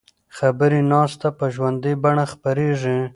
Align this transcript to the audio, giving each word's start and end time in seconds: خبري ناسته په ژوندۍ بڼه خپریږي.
خبري 0.37 0.81
ناسته 0.91 1.27
په 1.37 1.45
ژوندۍ 1.53 1.93
بڼه 2.03 2.25
خپریږي. 2.33 2.99